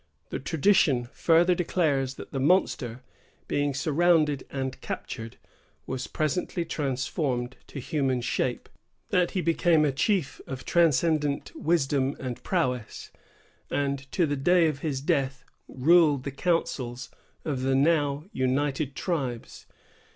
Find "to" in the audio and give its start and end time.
7.67-7.79, 14.13-14.25